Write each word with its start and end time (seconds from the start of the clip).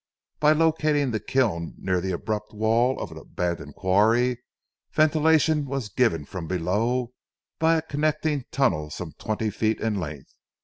By 0.39 0.53
locating 0.53 1.11
the 1.11 1.19
kiln 1.19 1.75
near 1.77 2.01
the 2.01 2.11
abrupt 2.13 2.53
wall 2.53 2.99
of 2.99 3.11
an 3.11 3.17
abandoned 3.19 3.75
quarry, 3.75 4.39
ventilation 4.91 5.67
was 5.67 5.89
given 5.89 6.25
from 6.25 6.47
below 6.47 7.13
by 7.59 7.75
a 7.75 7.83
connecting 7.83 8.45
tunnel 8.49 8.89
some 8.89 9.11
twenty 9.19 9.51
feet 9.51 9.79
in 9.79 9.99
length. 9.99 10.33